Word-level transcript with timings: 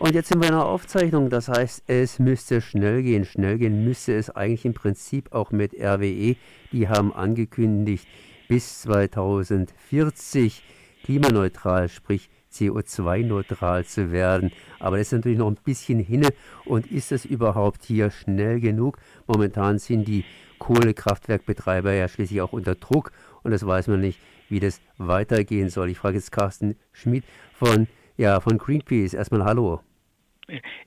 Und 0.00 0.14
jetzt 0.14 0.28
sind 0.28 0.40
wir 0.40 0.48
in 0.48 0.54
der 0.54 0.64
Aufzeichnung, 0.64 1.28
das 1.28 1.48
heißt, 1.48 1.82
es 1.86 2.18
müsste 2.18 2.62
schnell 2.62 3.02
gehen. 3.02 3.26
Schnell 3.26 3.58
gehen 3.58 3.84
müsste 3.84 4.16
es 4.16 4.30
eigentlich 4.30 4.64
im 4.64 4.72
Prinzip 4.72 5.30
auch 5.34 5.50
mit 5.50 5.74
RWE. 5.74 6.36
Die 6.72 6.88
haben 6.88 7.12
angekündigt, 7.12 8.08
bis 8.48 8.80
2040 8.80 10.62
klimaneutral, 11.04 11.90
sprich 11.90 12.30
CO2-neutral 12.50 13.84
zu 13.84 14.10
werden. 14.10 14.52
Aber 14.78 14.96
das 14.96 15.08
ist 15.08 15.12
natürlich 15.12 15.36
noch 15.36 15.48
ein 15.48 15.58
bisschen 15.62 15.98
hinne. 15.98 16.30
Und 16.64 16.90
ist 16.90 17.12
es 17.12 17.26
überhaupt 17.26 17.84
hier 17.84 18.10
schnell 18.10 18.58
genug? 18.58 18.96
Momentan 19.26 19.78
sind 19.78 20.08
die 20.08 20.24
Kohlekraftwerkbetreiber 20.58 21.92
ja 21.92 22.08
schließlich 22.08 22.40
auch 22.40 22.54
unter 22.54 22.74
Druck 22.74 23.12
und 23.42 23.50
das 23.50 23.66
weiß 23.66 23.88
man 23.88 24.00
nicht, 24.00 24.18
wie 24.48 24.60
das 24.60 24.80
weitergehen 24.96 25.68
soll. 25.68 25.90
Ich 25.90 25.98
frage 25.98 26.16
jetzt 26.16 26.32
Carsten 26.32 26.76
Schmidt 26.90 27.24
von, 27.52 27.86
ja, 28.16 28.40
von 28.40 28.56
Greenpeace. 28.56 29.12
Erstmal 29.12 29.44
Hallo. 29.44 29.82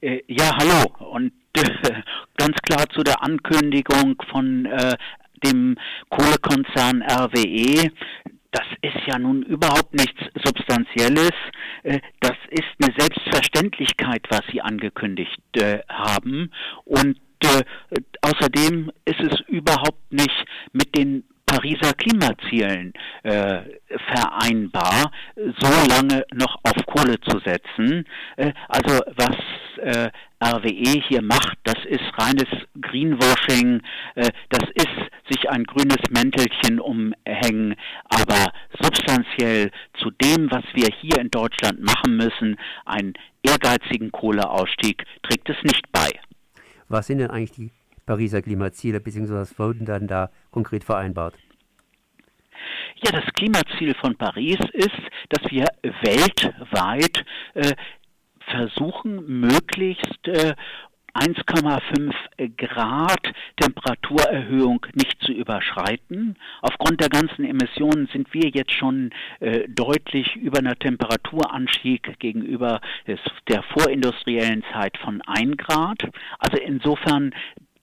Äh, 0.02 0.22
ja, 0.28 0.52
hallo. 0.58 0.94
Und 1.12 1.32
äh, 1.56 2.02
ganz 2.38 2.58
klar 2.64 2.88
zu 2.90 3.04
der 3.04 3.24
Ankündigung 3.24 4.22
von 4.30 4.66
äh, 4.66 4.96
dem 5.44 5.78
Kohlekonzern 6.10 7.02
RWE. 7.04 7.92
Das 8.52 8.68
ist 8.82 9.08
ja 9.08 9.18
nun 9.18 9.42
überhaupt 9.44 9.94
nichts 9.96 10.22
Substanzielles. 10.46 11.32
Das 12.20 12.38
ist 12.52 12.70
eine 12.80 12.94
Selbstverständlichkeit, 12.96 14.22
was 14.30 14.42
Sie 14.52 14.62
angekündigt 14.62 15.42
haben. 15.90 16.52
Und 16.86 17.18
außerdem 18.22 18.92
ist 19.06 19.20
es 19.20 19.40
überhaupt 19.48 20.12
nicht 20.12 20.46
mit 20.72 20.96
den 20.96 21.24
Pariser 21.54 21.94
Klimazielen 21.94 22.94
äh, 23.22 23.62
vereinbar, 24.12 25.12
so 25.36 25.70
lange 25.88 26.26
noch 26.34 26.56
auf 26.64 26.86
Kohle 26.88 27.20
zu 27.22 27.38
setzen. 27.46 28.06
Äh, 28.38 28.54
also 28.68 29.00
was 29.16 29.36
äh, 29.84 30.10
RWE 30.44 31.00
hier 31.08 31.22
macht, 31.22 31.58
das 31.64 31.78
ist 31.86 32.02
reines 32.18 32.48
Greenwashing, 32.82 33.82
äh, 34.16 34.30
das 34.50 34.68
ist 34.74 34.88
sich 35.30 35.48
ein 35.48 35.64
grünes 35.64 36.00
Mäntelchen 36.10 36.80
umhängen, 36.80 37.76
aber 38.06 38.52
substanziell 38.82 39.70
zu 40.00 40.10
dem, 40.10 40.50
was 40.50 40.64
wir 40.74 40.90
hier 41.02 41.20
in 41.20 41.30
Deutschland 41.30 41.82
machen 41.82 42.18
müssen, 42.18 42.58
einen 42.86 43.14
ehrgeizigen 43.44 44.12
Kohleausstieg, 44.12 45.04
trägt 45.22 45.50
es 45.50 45.58
nicht 45.64 45.92
bei. 45.92 46.10
Was 46.90 47.08
sind 47.08 47.20
denn 47.20 47.30
eigentlich 47.30 47.52
die 47.52 47.72
Pariser 48.06 48.42
Klimaziele, 48.42 49.00
beziehungsweise 49.00 49.40
was 49.42 49.60
wurden 49.60 49.86
dann 49.86 50.08
da 50.08 50.30
konkret 50.52 50.84
vereinbart? 50.84 51.36
Ja, 53.04 53.12
das 53.12 53.26
Klimaziel 53.34 53.96
von 53.96 54.16
Paris 54.16 54.60
ist, 54.74 55.02
dass 55.30 55.52
wir 55.52 55.66
weltweit 55.82 57.26
äh, 57.54 57.74
versuchen, 58.48 59.40
möglichst 59.42 60.28
äh, 60.28 60.54
1,5 61.14 62.12
Grad 62.58 63.34
Temperaturerhöhung 63.58 64.86
nicht 64.94 65.22
zu 65.22 65.32
überschreiten. 65.32 66.36
Aufgrund 66.62 67.02
der 67.02 67.10
ganzen 67.10 67.46
Emissionen 67.46 68.08
sind 68.12 68.34
wir 68.34 68.50
jetzt 68.50 68.72
schon 68.72 69.12
äh, 69.40 69.68
deutlich 69.70 70.36
über 70.36 70.60
einer 70.60 70.76
Temperaturanstieg 70.76 72.18
gegenüber 72.20 72.82
des, 73.08 73.20
der 73.48 73.62
vorindustriellen 73.64 74.64
Zeit 74.74 74.98
von 74.98 75.22
1 75.22 75.58
Grad. 75.58 76.02
Also 76.40 76.58
insofern 76.58 77.34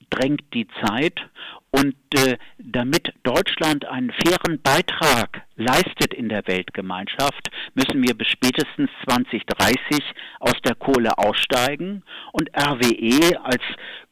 drängt 0.09 0.53
die 0.53 0.67
Zeit 0.83 1.29
und 1.71 1.95
äh, 2.15 2.37
damit 2.57 3.13
Deutschland 3.23 3.85
einen 3.85 4.11
fairen 4.11 4.61
Beitrag 4.61 5.43
leistet 5.55 6.13
in 6.13 6.27
der 6.27 6.45
Weltgemeinschaft, 6.47 7.49
müssen 7.75 8.03
wir 8.03 8.13
bis 8.13 8.27
spätestens 8.27 8.89
2030 9.07 10.03
aus 10.39 10.55
der 10.65 10.75
Kohle 10.75 11.17
aussteigen 11.17 12.03
und 12.33 12.49
RWE 12.55 13.39
als 13.43 13.63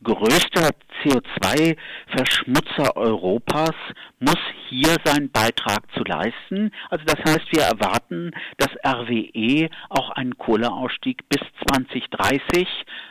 größter 0.04 0.70
CO2-Verschmutzer 1.04 2.96
Europas 2.96 3.76
muss 4.20 4.40
hier 4.70 4.96
seinen 5.04 5.32
Beitrag 5.32 5.92
zu 5.94 6.04
leisten. 6.04 6.72
Also 6.90 7.04
das 7.06 7.20
heißt, 7.20 7.52
wir 7.52 7.64
erwarten, 7.64 8.32
dass 8.58 8.70
RWE 8.86 9.70
auch 9.90 10.12
einen 10.12 10.38
Kohleausstieg 10.38 11.28
bis 11.30 11.42
2030 11.68 12.68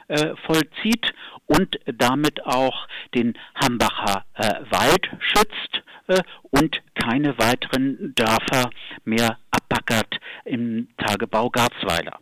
äh, 0.09 0.35
vollzieht 0.47 1.13
und 1.49 1.81
damit 1.87 2.45
auch 2.47 2.87
den 3.15 3.37
Hambacher 3.57 4.25
äh, 4.35 4.55
Wald 4.71 5.11
schützt 5.19 5.83
äh, 6.07 6.23
und 6.51 6.81
keine 6.95 7.37
weiteren 7.39 8.15
Dörfer 8.15 8.71
mehr 9.05 9.39
abbackert 9.51 10.21
im 10.45 10.89
Tagebau 10.99 11.51
Garzweiler. 11.51 12.19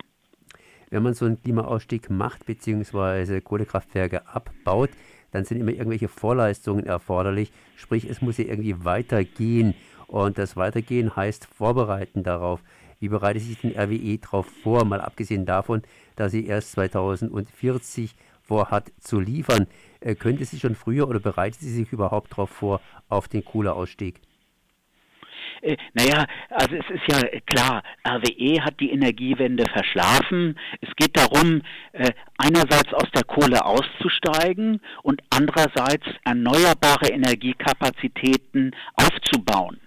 Wenn 0.88 1.03
man 1.03 1.15
so 1.15 1.26
einen 1.26 1.42
Klimaausstieg 1.42 2.09
macht 2.09 2.47
bzw. 2.47 3.41
Kohlekraftwerke 3.41 4.28
abbaut, 4.28 4.91
dann 5.32 5.44
sind 5.44 5.59
immer 5.59 5.72
irgendwelche 5.72 6.09
Vorleistungen 6.09 6.86
erforderlich. 6.86 7.53
Sprich, 7.76 8.09
es 8.09 8.22
muss 8.22 8.38
ja 8.38 8.44
irgendwie 8.44 8.84
weitergehen. 8.84 9.75
Und 10.06 10.38
das 10.38 10.56
Weitergehen 10.56 11.16
heißt 11.16 11.47
Vorbereiten 11.47 12.22
darauf. 12.22 12.62
Wie 13.00 13.09
bereitet 13.09 13.42
sich 13.42 13.60
den 13.60 13.76
RWE 13.76 14.19
darauf 14.19 14.47
vor, 14.62 14.84
mal 14.84 15.00
abgesehen 15.00 15.44
davon, 15.44 15.82
dass 16.15 16.32
sie 16.32 16.47
erst 16.47 16.72
2040 16.72 18.15
vorhat 18.46 18.92
zu 19.00 19.20
liefern? 19.20 19.66
Äh, 20.00 20.14
könnte 20.14 20.44
sie 20.44 20.58
schon 20.58 20.74
früher 20.74 21.08
oder 21.08 21.20
bereitet 21.20 21.60
sie 21.60 21.72
sich 21.72 21.92
überhaupt 21.92 22.32
darauf 22.32 22.50
vor, 22.50 22.80
auf 23.08 23.28
den 23.28 23.44
Kohleausstieg? 23.44 24.20
Äh, 25.62 25.76
naja, 25.94 26.26
also 26.50 26.76
es 26.76 26.90
ist 26.90 27.02
ja 27.08 27.40
klar, 27.46 27.82
RWE 28.06 28.62
hat 28.62 28.78
die 28.80 28.90
Energiewende 28.90 29.64
verschlafen. 29.72 30.58
Es 30.80 30.90
geht 30.96 31.16
darum, 31.16 31.62
äh, 31.92 32.12
einerseits 32.38 32.92
aus 32.92 33.10
der 33.14 33.24
Kohle 33.24 33.64
auszusteigen 33.64 34.80
und 35.02 35.22
andererseits 35.30 36.06
erneuerbare 36.24 37.08
Energiekapazitäten 37.08 38.74
aufzubauen. 38.94 39.80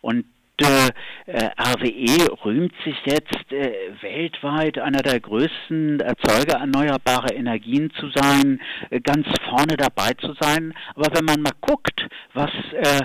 Und 0.00 0.24
RWE 0.60 2.44
rühmt 2.44 2.74
sich 2.84 2.96
jetzt 3.04 3.52
äh, 3.52 3.72
weltweit 4.02 4.78
einer 4.78 5.02
der 5.02 5.18
größten 5.20 6.00
Erzeuger 6.00 6.58
erneuerbarer 6.58 7.34
Energien 7.34 7.90
zu 7.98 8.10
sein, 8.14 8.60
äh, 8.90 9.00
ganz 9.00 9.26
vorne 9.48 9.76
dabei 9.76 10.12
zu 10.14 10.34
sein. 10.40 10.74
Aber 10.94 11.14
wenn 11.14 11.24
man 11.24 11.42
mal 11.42 11.52
guckt, 11.60 12.06
was 12.34 12.50
äh, 12.72 13.00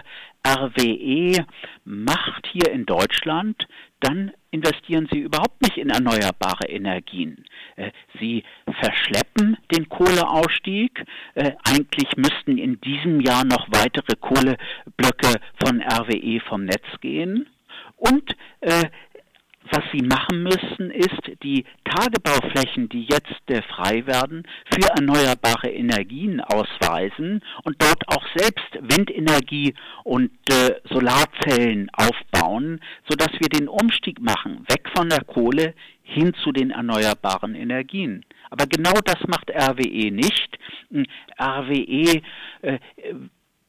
RWE 0.47 1.46
macht 1.84 2.47
hier 2.52 2.72
in 2.72 2.85
Deutschland, 2.85 3.68
dann 4.00 4.31
investieren 4.52 5.08
sie 5.12 5.19
überhaupt 5.19 5.62
nicht 5.62 5.78
in 5.78 5.90
erneuerbare 5.90 6.68
Energien. 6.68 7.46
Äh, 7.75 7.91
sie 8.19 8.44
verschleppen 8.81 9.58
den 9.72 9.90
Kohleausstieg. 9.90 11.03
Äh, 11.35 11.52
eigentlich 11.63 12.16
müssten 12.16 12.58
in 12.58 12.80
diesem 12.81 13.19
Jahr 13.22 13.44
noch 13.44 13.68
weitere 13.72 14.16
Kohleblöcke 14.19 15.40
von 15.63 15.81
RWE 15.81 16.40
vom 16.47 16.66
Netz 16.66 16.85
gehen. 17.02 17.47
Und 17.97 18.35
äh, 18.62 18.85
was 19.72 19.83
sie 19.91 20.01
machen 20.05 20.44
müssen, 20.44 20.91
ist 20.91 21.44
die 21.44 21.66
Tagebauflächen, 21.85 22.89
die 22.89 23.03
jetzt 23.03 23.28
frei 23.69 24.05
werden, 24.05 24.44
für 24.72 24.89
erneuerbare 24.89 25.69
Energien 25.69 26.41
ausweisen 26.41 27.41
und 27.63 27.75
dort 27.79 28.07
auch 28.07 28.23
selbst 28.35 28.67
Windenergie 28.81 29.73
und 30.03 30.31
äh, 30.51 30.75
Solarzellen 30.89 31.89
aufbauen, 31.94 32.81
sodass 33.09 33.31
wir 33.39 33.50
den 33.50 33.67
Umstieg 33.67 34.19
machen, 34.22 34.66
weg 34.69 34.89
von 34.95 35.09
der 35.09 35.23
Kohle 35.23 35.73
hin 36.03 36.34
zu 36.44 36.51
den 36.51 36.72
erneuerbaren 36.72 37.55
Energien. 37.55 38.23
Aber 38.49 38.66
genau 38.66 38.94
das 39.03 39.19
macht 39.28 39.51
RWE 39.51 40.11
nicht. 40.11 40.57
Hm, 40.91 41.05
RWE 41.39 42.22
äh, 42.61 42.79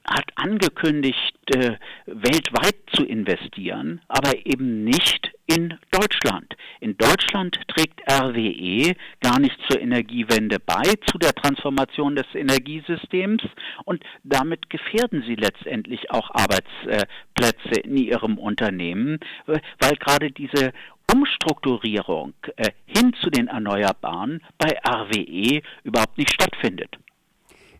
hat 0.05 0.31
angekündigt, 0.37 1.37
äh, 1.55 1.77
weltweit 2.07 2.77
zu 2.93 3.05
investieren, 3.05 4.01
aber 4.09 4.47
eben 4.47 4.85
nicht 4.85 5.33
in 5.49 5.79
Deutschland. 5.91 6.55
In 6.81 6.97
Deutschland 6.97 7.59
trägt 7.69 8.01
RWE 8.09 8.95
gar 9.21 9.41
nicht 9.41 9.59
zur 9.69 9.81
Energiewende 9.81 10.59
bei, 10.61 10.83
zu 11.07 11.19
der 11.19 11.33
Transformation 11.33 12.15
des 12.15 12.27
Energiesystems 12.35 13.43
und 13.85 14.05
damit 14.23 14.71
gefährden 14.71 15.25
sie 15.27 15.35
letztendlich 15.35 16.11
auch 16.11 16.31
Arbeitsplätze 16.31 17.81
in 17.83 17.97
ihrem 17.97 18.39
Unternehmen, 18.39 19.19
weil 19.47 19.97
gerade 19.99 20.31
diese 20.31 20.73
Umstrukturierung 21.11 22.35
äh, 22.57 22.71
hin 22.85 23.15
zu 23.23 23.31
den 23.31 23.49
Erneuerbaren 23.49 24.43
bei 24.59 24.79
RWE 24.87 25.63
überhaupt 25.83 26.19
nicht 26.19 26.33
stattfindet. 26.33 26.99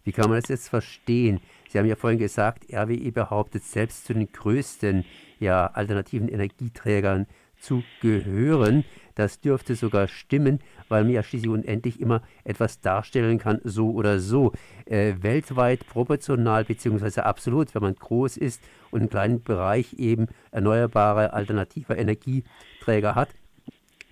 Wie 0.05 0.13
kann 0.13 0.31
man 0.31 0.41
das 0.41 0.49
jetzt 0.49 0.71
verstehen? 0.71 1.41
Sie 1.69 1.79
haben 1.79 1.87
ja 1.87 1.97
vorhin 1.97 2.19
gesagt, 2.19 2.65
RWE 2.73 3.13
behauptet 3.13 3.63
selbst 3.63 4.07
zu 4.07 4.15
den 4.15 4.33
größten 4.33 5.05
ja, 5.39 5.67
alternativen 5.67 6.29
Energieträgern 6.29 7.27
zu 7.61 7.83
gehören. 8.01 8.85
Das 9.15 9.41
dürfte 9.41 9.75
sogar 9.75 10.07
stimmen, 10.07 10.61
weil 10.89 11.03
man 11.03 11.13
ja 11.13 11.23
schließlich 11.23 11.51
unendlich 11.51 12.01
immer 12.01 12.23
etwas 12.45 12.81
darstellen 12.81 13.39
kann, 13.39 13.61
so 13.65 13.91
oder 13.91 14.21
so. 14.21 14.53
Äh, 14.87 15.15
weltweit 15.21 15.87
proportional 15.87 16.65
bzw. 16.65 17.23
absolut, 17.23 17.75
wenn 17.75 17.83
man 17.83 17.95
groß 17.95 18.37
ist 18.37 18.63
und 18.91 19.01
einen 19.01 19.11
kleinen 19.11 19.43
Bereich 19.43 19.95
eben 19.95 20.29
erneuerbare 20.53 21.33
alternative 21.33 21.95
Energieträger 21.95 23.17
hat, 23.17 23.31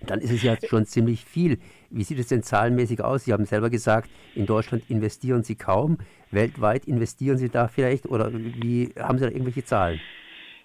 dann 0.01 0.19
ist 0.19 0.31
es 0.31 0.43
ja 0.43 0.57
schon 0.67 0.85
ziemlich 0.85 1.25
viel. 1.25 1.59
Wie 1.89 2.03
sieht 2.03 2.19
es 2.19 2.27
denn 2.27 2.43
zahlenmäßig 2.43 3.01
aus? 3.01 3.23
Sie 3.23 3.33
haben 3.33 3.45
selber 3.45 3.69
gesagt, 3.69 4.09
in 4.35 4.45
Deutschland 4.45 4.83
investieren 4.89 5.43
Sie 5.43 5.55
kaum. 5.55 5.97
Weltweit 6.31 6.85
investieren 6.85 7.37
Sie 7.37 7.49
da 7.49 7.67
vielleicht 7.67 8.05
oder 8.05 8.31
wie 8.33 8.93
haben 8.99 9.17
Sie 9.17 9.25
da 9.25 9.31
irgendwelche 9.31 9.63
Zahlen? 9.63 9.99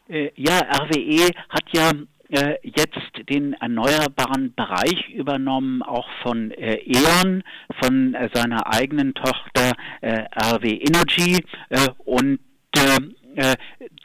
Äh, 0.09 0.31
ja, 0.35 0.59
RWE 0.59 1.31
hat 1.49 1.65
ja 1.73 1.93
äh, 2.33 2.57
jetzt 2.63 3.29
den 3.29 3.53
erneuerbaren 3.55 4.55
Bereich 4.55 5.11
übernommen, 5.11 5.83
auch 5.83 6.09
von 6.23 6.51
äh, 6.53 6.77
E.ON, 6.77 7.43
von 7.83 8.15
äh, 8.15 8.31
seiner 8.33 8.73
eigenen 8.73 9.15
Tochter 9.15 9.73
äh, 10.01 10.25
RW 10.35 10.79
Energy 10.79 11.45
äh, 11.69 11.89
und 12.05 12.41
äh, 12.75 13.55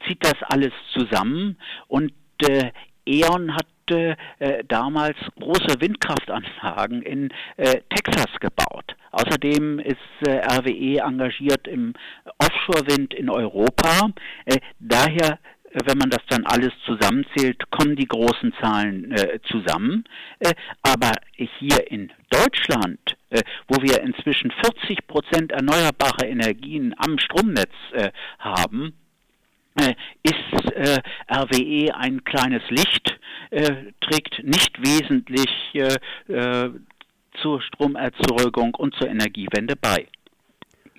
zieht 0.05 0.23
das 0.23 0.35
alles 0.41 0.73
zusammen 0.93 1.57
und 1.87 2.11
E.ON 3.05 3.55
hat 3.55 3.65
damals 4.67 5.17
große 5.39 5.79
Windkraftanlagen 5.79 7.01
in 7.01 7.29
Texas 7.57 8.27
gebaut. 8.39 8.95
Außerdem 9.11 9.79
ist 9.79 9.97
RWE 10.27 10.99
engagiert 10.99 11.67
im 11.67 11.93
Offshore-Wind 12.37 13.13
in 13.13 13.29
Europa. 13.29 14.09
daher 14.79 15.39
wenn 15.85 15.97
man 15.97 16.09
das 16.09 16.21
dann 16.29 16.45
alles 16.45 16.71
zusammenzählt, 16.85 17.69
kommen 17.71 17.95
die 17.95 18.07
großen 18.07 18.53
Zahlen 18.61 19.11
äh, 19.11 19.39
zusammen. 19.49 20.05
Äh, 20.39 20.53
aber 20.81 21.11
hier 21.35 21.91
in 21.91 22.11
Deutschland, 22.29 23.17
äh, 23.29 23.41
wo 23.67 23.81
wir 23.81 24.01
inzwischen 24.01 24.51
40 24.51 25.07
Prozent 25.07 25.51
erneuerbare 25.51 26.25
Energien 26.25 26.95
am 26.97 27.19
Stromnetz 27.19 27.73
äh, 27.93 28.11
haben, 28.39 28.93
äh, 29.79 29.93
ist 30.23 30.71
äh, 30.73 30.99
RWE 31.31 31.95
ein 31.95 32.23
kleines 32.23 32.63
Licht, 32.69 33.19
trägt 34.01 34.43
nicht 34.43 34.77
wesentlich 34.81 35.47
zur 37.41 37.61
Stromerzeugung 37.61 38.75
und 38.75 38.93
zur 38.95 39.07
Energiewende 39.07 39.77
bei. 39.77 40.07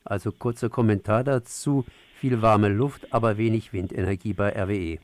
Also 0.08 0.32
kurzer 0.32 0.70
Kommentar 0.70 1.22
dazu 1.22 1.84
viel 2.18 2.40
warme 2.40 2.68
Luft, 2.68 3.12
aber 3.12 3.36
wenig 3.36 3.72
Windenergie 3.72 4.32
bei 4.32 4.50
RWE. 4.50 4.98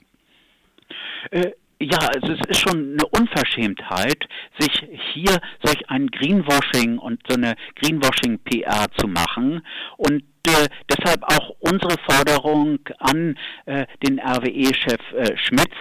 Äh, 1.31 1.53
ja, 1.81 1.99
also 1.99 2.33
es 2.33 2.41
ist 2.49 2.61
schon 2.61 2.95
eine 2.95 3.07
Unverschämtheit, 3.11 4.27
sich 4.59 4.73
hier 5.13 5.39
solch 5.63 5.89
ein 5.91 6.07
Greenwashing 6.07 6.99
und 6.99 7.21
so 7.29 7.37
eine 7.37 7.55
Greenwashing-PR 7.77 8.87
zu 8.97 9.07
machen 9.07 9.61
und 9.97 10.23
äh, 10.47 10.69
deshalb 10.91 11.23
auch 11.25 11.51
unsere 11.61 11.97
Forderung 12.09 12.79
an 12.99 13.37
äh, 13.67 13.87
den 14.03 14.19
RWE-Chef 14.21 15.01
äh, 15.13 15.37
Schmitz, 15.37 15.75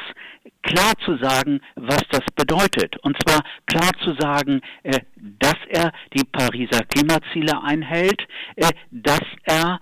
klar 0.61 0.93
zu 1.05 1.17
sagen, 1.17 1.61
was 1.75 2.01
das 2.11 2.23
bedeutet. 2.35 2.97
Und 3.03 3.17
zwar 3.23 3.43
klar 3.65 3.91
zu 4.03 4.15
sagen, 4.19 4.61
äh, 4.83 4.99
dass 5.15 5.57
er 5.69 5.91
die 6.13 6.23
Pariser 6.23 6.81
Klimaziele 6.85 7.61
einhält, 7.63 8.21
äh, 8.55 8.69
dass 8.91 9.23
er 9.43 9.79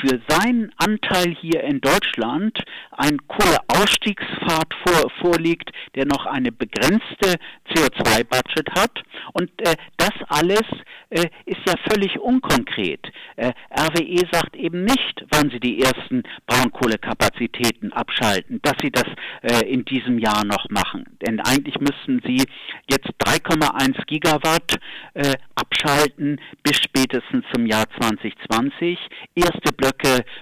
für 0.00 0.20
seinen 0.28 0.70
Anteil 0.76 1.34
hier 1.40 1.62
in 1.64 1.80
Deutschland 1.80 2.58
ein 2.92 3.18
Kohleausstiegspfad 3.26 4.74
vor, 4.86 5.10
vorliegt, 5.20 5.70
der 5.94 6.06
noch 6.06 6.26
eine 6.26 6.52
begrenzte 6.52 7.36
CO2-Budget 7.70 8.70
hat. 8.72 9.02
Und 9.32 9.50
äh, 9.66 9.74
das 9.96 10.12
alles 10.28 10.62
äh, 11.10 11.26
ist 11.46 11.60
ja 11.66 11.74
völlig 11.90 12.18
unkonkret. 12.18 13.06
Äh, 13.36 13.52
RWE 13.70 14.22
sagt 14.30 14.56
eben 14.56 14.84
nicht, 14.84 15.24
wann 15.30 15.50
sie 15.50 15.60
die 15.60 15.82
ersten 15.82 16.22
Braunkohlekapazitäten 16.46 17.92
abschalten, 17.92 18.60
dass 18.62 18.74
sie 18.80 18.90
das 18.90 19.06
äh, 19.42 19.66
in 19.68 19.84
diesem 19.84 20.18
Jahr 20.18 20.44
noch 20.44 20.68
machen. 20.70 21.04
Denn 21.26 21.40
eigentlich 21.40 21.78
müssten 21.80 22.20
sie 22.24 22.44
jetzt 22.90 23.08
3,1 23.24 24.04
Gigawatt 24.06 24.76
äh, 25.14 25.34
abschalten 25.54 26.40
bis 26.62 26.76
spätestens 26.76 27.44
zum 27.52 27.66
Jahr 27.66 27.84
2020. 28.00 28.98
Erste 29.34 29.72
Blöcke 29.72 29.87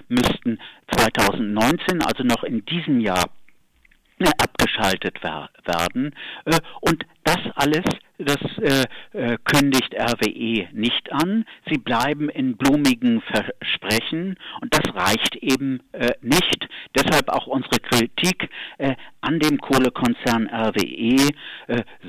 müssten 0.07 0.59
2019, 0.91 2.01
also 2.01 2.23
noch 2.23 2.43
in 2.43 2.65
diesem 2.65 2.99
Jahr, 2.99 3.25
äh, 4.19 4.31
abgeschaltet 4.39 5.21
werden. 5.21 6.15
Äh, 6.45 6.57
und 6.81 7.05
das 7.23 7.37
alles, 7.53 7.83
das 8.17 8.37
äh, 8.57 9.37
kündigt 9.43 9.93
RWE 9.93 10.67
nicht 10.71 11.11
an. 11.11 11.45
Sie 11.69 11.77
bleiben 11.77 12.27
in 12.29 12.57
blumigen 12.57 13.21
Versprechen 13.21 14.35
und 14.61 14.73
das 14.73 14.95
reicht 14.95 15.35
eben 15.35 15.81
nicht. 16.21 16.67
Deshalb 16.95 17.29
auch 17.29 17.45
unsere 17.45 17.77
Kritik 17.79 18.49
an 19.21 19.39
dem 19.39 19.59
Kohlekonzern 19.59 20.47
RWE. 20.47 21.29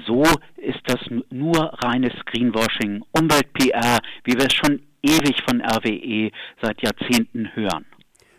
so 0.07 0.23
ist 0.57 0.81
das 0.87 1.01
nur 1.31 1.75
reines 1.83 2.15
Greenwashing, 2.27 3.05
Umwelt-PR, 3.13 3.99
wie 4.25 4.33
wir 4.33 4.47
es 4.47 4.55
schon 4.55 4.81
ewig 5.03 5.43
von 5.49 5.61
RWE 5.61 6.31
seit 6.61 6.83
Jahrzehnten 6.83 7.55
hören 7.55 7.87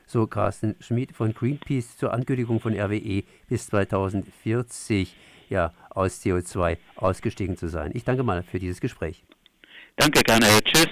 so 0.09 0.25
Carsten 0.25 0.75
Schmid 0.79 1.15
von 1.15 1.33
Greenpeace 1.33 1.97
zur 1.97 2.11
Ankündigung 2.13 2.59
von 2.59 2.73
RWE 2.73 3.23
bis 3.47 3.67
2040 3.67 5.15
ja, 5.49 5.71
aus 5.89 6.21
CO2 6.21 6.77
ausgestiegen 6.95 7.57
zu 7.57 7.67
sein. 7.67 7.91
Ich 7.93 8.03
danke 8.03 8.23
mal 8.23 8.43
für 8.43 8.59
dieses 8.59 8.81
Gespräch. 8.81 9.23
Danke 9.95 10.21
gerne. 10.21 10.45
Tschüss. 10.63 10.87